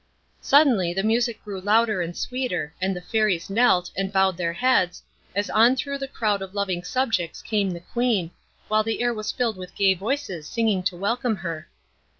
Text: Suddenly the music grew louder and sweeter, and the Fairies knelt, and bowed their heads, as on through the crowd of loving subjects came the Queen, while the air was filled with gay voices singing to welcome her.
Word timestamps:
Suddenly 0.41 0.95
the 0.95 1.03
music 1.03 1.43
grew 1.43 1.61
louder 1.61 2.01
and 2.01 2.17
sweeter, 2.17 2.73
and 2.81 2.95
the 2.95 3.01
Fairies 3.03 3.51
knelt, 3.51 3.91
and 3.95 4.11
bowed 4.11 4.35
their 4.35 4.53
heads, 4.53 5.03
as 5.35 5.47
on 5.51 5.75
through 5.75 5.99
the 5.99 6.07
crowd 6.07 6.41
of 6.41 6.55
loving 6.55 6.83
subjects 6.83 7.43
came 7.43 7.69
the 7.69 7.81
Queen, 7.81 8.31
while 8.67 8.81
the 8.83 9.03
air 9.03 9.13
was 9.13 9.31
filled 9.31 9.57
with 9.57 9.75
gay 9.75 9.93
voices 9.93 10.49
singing 10.49 10.81
to 10.81 10.97
welcome 10.97 11.35
her. 11.35 11.69